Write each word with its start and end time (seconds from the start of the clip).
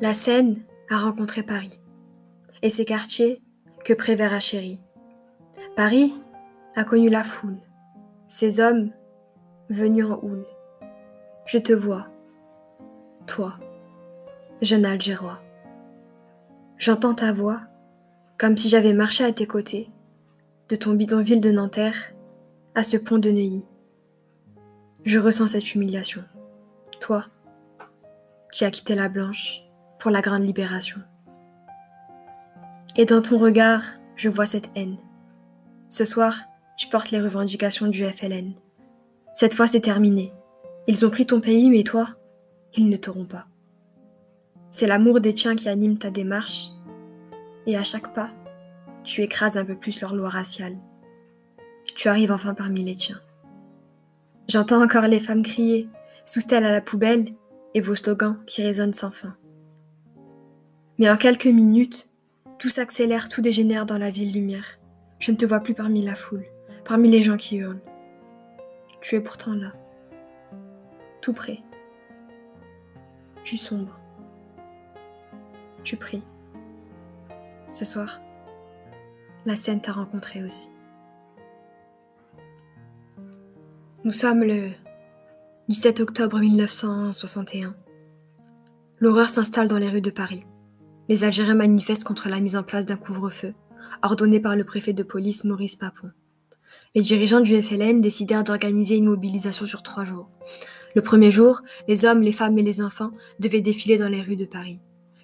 La 0.00 0.14
Seine 0.14 0.62
a 0.88 0.96
rencontré 0.96 1.42
Paris 1.42 1.78
et 2.62 2.70
ses 2.70 2.86
quartiers 2.86 3.42
que 3.84 3.92
Prévert 3.92 4.32
a 4.32 4.40
chéris. 4.40 4.80
Paris 5.76 6.14
a 6.74 6.84
connu 6.84 7.10
la 7.10 7.22
foule, 7.22 7.58
ses 8.26 8.60
hommes 8.60 8.92
venus 9.68 10.06
en 10.06 10.18
houle. 10.22 10.46
Je 11.44 11.58
te 11.58 11.74
vois, 11.74 12.06
toi, 13.26 13.58
jeune 14.62 14.86
Algérois. 14.86 15.42
J'entends 16.78 17.14
ta 17.14 17.30
voix 17.34 17.60
comme 18.38 18.56
si 18.56 18.70
j'avais 18.70 18.94
marché 18.94 19.22
à 19.22 19.32
tes 19.32 19.46
côtés, 19.46 19.90
de 20.70 20.76
ton 20.76 20.94
bidonville 20.94 21.42
de 21.42 21.50
Nanterre 21.50 22.14
à 22.74 22.84
ce 22.84 22.96
pont 22.96 23.18
de 23.18 23.30
Neuilly. 23.30 23.66
Je 25.04 25.18
ressens 25.18 25.48
cette 25.48 25.74
humiliation. 25.74 26.24
Toi, 27.00 27.26
qui 28.50 28.64
as 28.64 28.70
quitté 28.70 28.94
la 28.94 29.10
blanche 29.10 29.62
pour 30.00 30.10
la 30.10 30.22
grande 30.22 30.44
libération. 30.44 31.00
Et 32.96 33.04
dans 33.06 33.22
ton 33.22 33.38
regard, 33.38 33.82
je 34.16 34.28
vois 34.28 34.46
cette 34.46 34.70
haine. 34.74 34.96
Ce 35.88 36.04
soir, 36.04 36.40
tu 36.76 36.88
portes 36.88 37.10
les 37.10 37.20
revendications 37.20 37.86
du 37.86 38.04
FLN. 38.04 38.54
Cette 39.34 39.54
fois, 39.54 39.66
c'est 39.66 39.80
terminé. 39.80 40.32
Ils 40.86 41.06
ont 41.06 41.10
pris 41.10 41.26
ton 41.26 41.40
pays, 41.40 41.70
mais 41.70 41.84
toi, 41.84 42.08
ils 42.74 42.88
ne 42.88 42.96
t'auront 42.96 43.26
pas. 43.26 43.46
C'est 44.70 44.86
l'amour 44.86 45.20
des 45.20 45.34
tiens 45.34 45.56
qui 45.56 45.68
anime 45.68 45.98
ta 45.98 46.10
démarche, 46.10 46.70
et 47.66 47.76
à 47.76 47.84
chaque 47.84 48.14
pas, 48.14 48.30
tu 49.04 49.22
écrases 49.22 49.56
un 49.56 49.64
peu 49.64 49.76
plus 49.76 50.00
leur 50.00 50.14
loi 50.14 50.28
raciale. 50.28 50.76
Tu 51.96 52.08
arrives 52.08 52.32
enfin 52.32 52.54
parmi 52.54 52.84
les 52.84 52.96
tiens. 52.96 53.20
J'entends 54.48 54.82
encore 54.82 55.06
les 55.06 55.20
femmes 55.20 55.42
crier, 55.42 55.88
sous 56.24 56.40
à 56.54 56.60
la 56.60 56.80
poubelle, 56.80 57.32
et 57.74 57.80
vos 57.80 57.94
slogans 57.94 58.36
qui 58.46 58.62
résonnent 58.62 58.94
sans 58.94 59.10
fin. 59.10 59.36
Mais 61.00 61.08
en 61.08 61.16
quelques 61.16 61.46
minutes, 61.46 62.10
tout 62.58 62.68
s'accélère, 62.68 63.30
tout 63.30 63.40
dégénère 63.40 63.86
dans 63.86 63.96
la 63.96 64.10
ville 64.10 64.34
lumière. 64.34 64.78
Je 65.18 65.32
ne 65.32 65.36
te 65.38 65.46
vois 65.46 65.60
plus 65.60 65.72
parmi 65.72 66.02
la 66.02 66.14
foule, 66.14 66.44
parmi 66.84 67.10
les 67.10 67.22
gens 67.22 67.38
qui 67.38 67.56
hurlent. 67.56 67.80
Tu 69.00 69.16
es 69.16 69.20
pourtant 69.22 69.54
là, 69.54 69.72
tout 71.22 71.32
près. 71.32 71.60
Tu 73.44 73.56
sombres. 73.56 73.98
Tu 75.84 75.96
pries. 75.96 76.22
Ce 77.70 77.86
soir, 77.86 78.20
la 79.46 79.56
scène 79.56 79.80
t'a 79.80 79.92
rencontré 79.92 80.44
aussi. 80.44 80.68
Nous 84.04 84.12
sommes 84.12 84.42
le 84.42 84.68
17 85.68 86.00
octobre 86.00 86.38
1961. 86.38 87.74
L'horreur 88.98 89.30
s'installe 89.30 89.68
dans 89.68 89.78
les 89.78 89.88
rues 89.88 90.02
de 90.02 90.10
Paris. 90.10 90.44
Les 91.10 91.24
Algériens 91.24 91.56
manifestent 91.56 92.04
contre 92.04 92.28
la 92.28 92.38
mise 92.38 92.54
en 92.54 92.62
place 92.62 92.86
d'un 92.86 92.94
couvre-feu, 92.94 93.52
ordonné 94.00 94.38
par 94.38 94.54
le 94.54 94.62
préfet 94.62 94.92
de 94.92 95.02
police 95.02 95.42
Maurice 95.42 95.74
Papon. 95.74 96.12
Les 96.94 97.02
dirigeants 97.02 97.40
du 97.40 97.60
FLN 97.60 98.00
décidèrent 98.00 98.44
d'organiser 98.44 98.94
une 98.94 99.06
mobilisation 99.06 99.66
sur 99.66 99.82
trois 99.82 100.04
jours. 100.04 100.30
Le 100.94 101.02
premier 101.02 101.32
jour, 101.32 101.62
les 101.88 102.04
hommes, 102.04 102.22
les 102.22 102.30
femmes 102.30 102.56
et 102.58 102.62
les 102.62 102.80
enfants 102.80 103.10
devaient 103.40 103.60
défiler 103.60 103.98
dans 103.98 104.08
les 104.08 104.20
rues 104.20 104.36
de 104.36 104.44
Paris. 104.44 104.78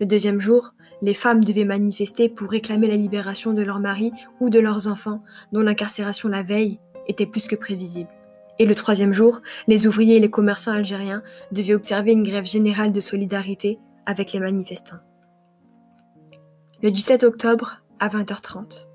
Le 0.00 0.04
deuxième 0.04 0.38
jour, 0.38 0.72
les 1.00 1.14
femmes 1.14 1.42
devaient 1.42 1.64
manifester 1.64 2.28
pour 2.28 2.50
réclamer 2.50 2.86
la 2.86 2.96
libération 2.96 3.54
de 3.54 3.62
leurs 3.62 3.80
maris 3.80 4.12
ou 4.38 4.50
de 4.50 4.58
leurs 4.58 4.86
enfants, 4.86 5.24
dont 5.50 5.62
l'incarcération 5.62 6.28
la 6.28 6.42
veille 6.42 6.78
était 7.06 7.24
plus 7.24 7.48
que 7.48 7.56
prévisible. 7.56 8.10
Et 8.58 8.66
le 8.66 8.74
troisième 8.74 9.14
jour, 9.14 9.40
les 9.66 9.86
ouvriers 9.86 10.16
et 10.16 10.20
les 10.20 10.28
commerçants 10.28 10.72
algériens 10.72 11.22
devaient 11.52 11.72
observer 11.72 12.12
une 12.12 12.22
grève 12.22 12.44
générale 12.44 12.92
de 12.92 13.00
solidarité 13.00 13.78
avec 14.04 14.34
les 14.34 14.40
manifestants. 14.40 15.00
Le 16.82 16.90
17 16.90 17.24
octobre, 17.24 17.82
à 17.98 18.08
20h30, 18.08 18.86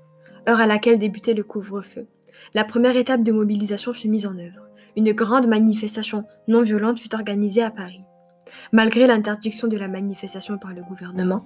heure 0.48 0.60
à 0.60 0.66
laquelle 0.66 0.98
débutait 0.98 1.34
le 1.34 1.44
couvre-feu, 1.44 2.08
la 2.52 2.64
première 2.64 2.96
étape 2.96 3.22
de 3.22 3.30
mobilisation 3.30 3.92
fut 3.92 4.08
mise 4.08 4.26
en 4.26 4.36
œuvre. 4.36 4.66
Une 4.96 5.12
grande 5.12 5.46
manifestation 5.46 6.24
non 6.48 6.62
violente 6.62 6.98
fut 6.98 7.14
organisée 7.14 7.62
à 7.62 7.70
Paris. 7.70 8.02
Malgré 8.72 9.06
l'interdiction 9.06 9.68
de 9.68 9.76
la 9.76 9.86
manifestation 9.86 10.58
par 10.58 10.74
le 10.74 10.82
gouvernement, 10.82 11.44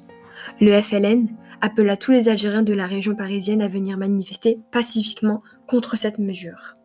le 0.63 0.81
FLN 0.81 1.29
appela 1.61 1.99
tous 1.99 2.13
les 2.13 2.31
Algériens 2.31 2.63
de 2.63 2.73
la 2.73 2.87
région 2.87 3.15
parisienne 3.15 3.61
à 3.61 3.69
venir 3.69 3.99
manifester 3.99 4.59
pacifiquement 4.71 5.43
contre 5.69 5.97
cette 5.97 6.19
mesure. 6.19 6.77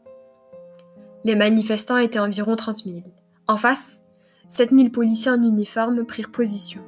Les 1.24 1.35
manifestants 1.35 1.97
étaient 1.97 2.19
environ 2.19 2.58
30 2.58 2.84
000. 2.84 2.97
En 3.47 3.56
face, 3.56 4.02
7 4.50 4.72
000 4.72 4.90
policiers 4.90 5.31
en 5.31 5.41
uniforme 5.41 6.06
prirent 6.06 6.31
position. 6.31 6.81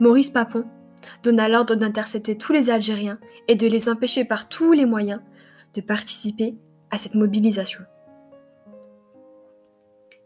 Maurice 0.00 0.30
Papon 0.30 0.64
donna 1.22 1.48
l'ordre 1.48 1.74
d'intercepter 1.74 2.36
tous 2.36 2.52
les 2.52 2.70
Algériens 2.70 3.18
et 3.48 3.54
de 3.54 3.66
les 3.66 3.88
empêcher 3.88 4.24
par 4.24 4.48
tous 4.48 4.72
les 4.72 4.86
moyens 4.86 5.20
de 5.74 5.80
participer 5.80 6.56
à 6.90 6.98
cette 6.98 7.14
mobilisation. 7.14 7.80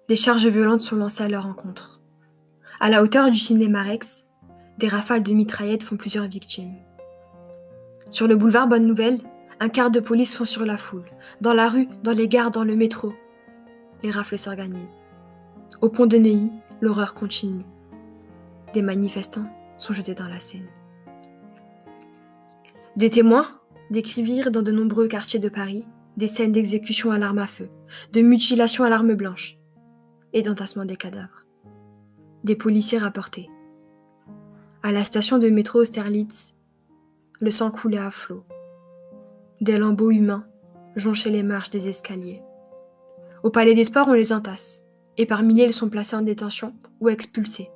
Des 0.09 0.17
charges 0.17 0.47
violentes 0.47 0.81
sont 0.81 0.97
lancées 0.97 1.25
à 1.25 1.29
leur 1.29 1.47
encontre. 1.47 2.01
À 2.81 2.91
la 2.91 3.03
hauteur 3.03 3.31
du 3.31 3.39
cinéma 3.39 3.83
Rex, 3.83 4.25
des 4.79 4.89
rafales 4.89 5.23
de 5.23 5.33
mitraillettes 5.33 5.83
font 5.83 5.97
plusieurs 5.97 6.27
victimes. 6.27 6.75
Sur 8.11 8.27
le 8.27 8.37
boulevard 8.37 8.69
Bonne 8.69 8.87
Nouvelle, 8.87 9.21
un 9.61 9.69
quart 9.69 9.91
de 9.91 10.01
police 10.01 10.35
font 10.35 10.45
sur 10.45 10.67
la 10.67 10.77
foule. 10.77 11.05
Dans 11.41 11.55
la 11.55 11.69
rue, 11.69 11.89
dans 12.03 12.13
les 12.13 12.29
gares, 12.29 12.51
dans 12.51 12.65
le 12.65 12.77
métro, 12.77 13.15
les 14.03 14.11
rafles 14.11 14.39
s'organisent. 14.39 15.01
Au 15.81 15.89
pont 15.89 16.07
de 16.07 16.19
Neuilly, 16.19 16.51
l'horreur 16.81 17.15
continue. 17.15 17.65
Des 18.75 18.83
manifestants 18.83 19.49
sont 19.79 19.93
jetés 19.93 20.15
dans 20.15 20.29
la 20.29 20.41
Seine. 20.41 20.69
Des 22.97 23.11
témoins 23.11 23.61
décrivirent 23.91 24.51
dans 24.51 24.63
de 24.63 24.73
nombreux 24.73 25.09
quartiers 25.09 25.41
de 25.41 25.49
Paris 25.49 25.85
des 26.17 26.29
scènes 26.29 26.53
d'exécution 26.53 27.11
à 27.11 27.19
l'arme 27.19 27.39
à 27.39 27.47
feu, 27.47 27.69
de 28.13 28.21
mutilation 28.21 28.85
à 28.85 28.89
l'arme 28.89 29.15
blanche, 29.15 29.59
et 30.33 30.43
d'entassement 30.43 30.85
des 30.85 30.97
cadavres. 30.97 31.45
Des 32.45 32.57
policiers 32.57 32.99
rapportaient. 32.99 33.49
À 34.83 34.93
la 34.93 35.03
station 35.03 35.39
de 35.39 35.49
métro 35.49 35.81
Austerlitz, 35.81 36.55
le 37.41 37.51
sang 37.51 37.71
coulait 37.71 37.99
à 37.99 38.11
flot. 38.11 38.45
Des 39.61 39.79
lambeaux 39.79 40.11
humains 40.11 40.47
jonchaient 40.95 41.31
les 41.31 41.43
marches 41.43 41.71
des 41.71 41.89
escaliers. 41.89 42.43
Au 43.43 43.51
palais 43.51 43.75
des 43.75 43.85
sports, 43.85 44.09
on 44.09 44.13
les 44.13 44.33
entasse, 44.33 44.85
et 45.17 45.27
par 45.27 45.43
milliers, 45.43 45.67
ils 45.67 45.73
sont 45.73 45.89
placés 45.89 46.17
en 46.17 46.23
détention 46.23 46.75
ou 47.01 47.09
expulsés. 47.09 47.71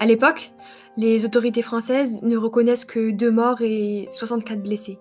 À 0.00 0.06
l'époque, 0.06 0.52
les 0.96 1.24
autorités 1.24 1.62
françaises 1.62 2.22
ne 2.22 2.36
reconnaissent 2.36 2.84
que 2.84 3.10
deux 3.10 3.30
morts 3.30 3.60
et 3.60 4.08
64 4.10 4.62
blessés. 4.62 4.98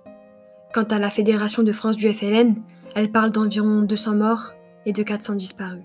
Quant 0.73 0.83
à 0.83 0.99
la 0.99 1.09
Fédération 1.09 1.63
de 1.63 1.71
France 1.71 1.95
du 1.95 2.11
FLN, 2.11 2.55
elle 2.95 3.11
parle 3.11 3.31
d'environ 3.31 3.81
200 3.81 4.15
morts 4.15 4.53
et 4.85 4.93
de 4.93 5.03
400 5.03 5.35
disparus. 5.35 5.83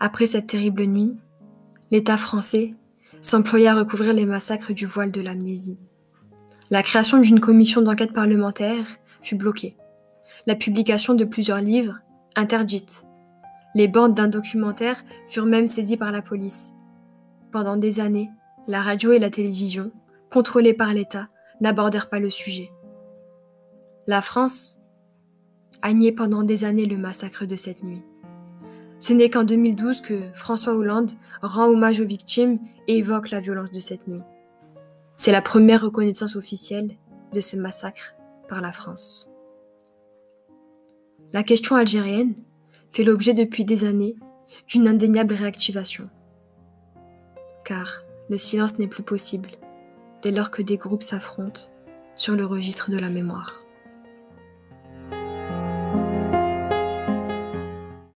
Après 0.00 0.26
cette 0.26 0.46
terrible 0.46 0.84
nuit, 0.84 1.16
l'État 1.90 2.16
français 2.16 2.74
s'employa 3.20 3.72
à 3.72 3.74
recouvrir 3.74 4.12
les 4.12 4.26
massacres 4.26 4.72
du 4.72 4.86
voile 4.86 5.10
de 5.10 5.20
l'amnésie. 5.20 5.78
La 6.70 6.82
création 6.82 7.18
d'une 7.18 7.40
commission 7.40 7.82
d'enquête 7.82 8.12
parlementaire 8.12 8.86
fut 9.22 9.36
bloquée. 9.36 9.76
La 10.46 10.54
publication 10.54 11.14
de 11.14 11.24
plusieurs 11.24 11.60
livres, 11.60 11.98
interdite. 12.36 13.04
Les 13.74 13.88
bandes 13.88 14.14
d'un 14.14 14.28
documentaire 14.28 15.02
furent 15.28 15.46
même 15.46 15.66
saisies 15.66 15.96
par 15.96 16.12
la 16.12 16.22
police. 16.22 16.72
Pendant 17.50 17.76
des 17.76 18.00
années, 18.00 18.30
la 18.66 18.82
radio 18.82 19.12
et 19.12 19.18
la 19.18 19.30
télévision, 19.30 19.90
contrôlées 20.30 20.74
par 20.74 20.92
l'État, 20.92 21.28
n'abordèrent 21.60 22.10
pas 22.10 22.20
le 22.20 22.28
sujet. 22.28 22.70
La 24.06 24.20
France 24.20 24.82
a 25.80 25.92
nié 25.92 26.12
pendant 26.12 26.42
des 26.42 26.64
années 26.64 26.86
le 26.86 26.98
massacre 26.98 27.46
de 27.46 27.56
cette 27.56 27.82
nuit. 27.82 28.02
Ce 28.98 29.12
n'est 29.12 29.30
qu'en 29.30 29.44
2012 29.44 30.00
que 30.02 30.20
François 30.34 30.74
Hollande 30.74 31.12
rend 31.40 31.66
hommage 31.66 32.00
aux 32.00 32.06
victimes 32.06 32.58
et 32.86 32.98
évoque 32.98 33.30
la 33.30 33.40
violence 33.40 33.70
de 33.70 33.80
cette 33.80 34.06
nuit. 34.08 34.22
C'est 35.16 35.32
la 35.32 35.42
première 35.42 35.82
reconnaissance 35.82 36.36
officielle 36.36 36.96
de 37.32 37.40
ce 37.40 37.56
massacre 37.56 38.14
par 38.48 38.60
la 38.60 38.72
France. 38.72 39.30
La 41.32 41.42
question 41.42 41.76
algérienne 41.76 42.34
fait 42.90 43.04
l'objet 43.04 43.34
depuis 43.34 43.64
des 43.64 43.84
années 43.84 44.16
d'une 44.66 44.88
indéniable 44.88 45.34
réactivation. 45.34 46.08
Car 47.68 48.02
le 48.30 48.38
silence 48.38 48.78
n'est 48.78 48.86
plus 48.86 49.02
possible 49.02 49.50
dès 50.22 50.30
lors 50.30 50.50
que 50.50 50.62
des 50.62 50.78
groupes 50.78 51.02
s'affrontent 51.02 51.70
sur 52.14 52.34
le 52.34 52.46
registre 52.46 52.90
de 52.90 52.98
la 52.98 53.10
mémoire. 53.10 53.62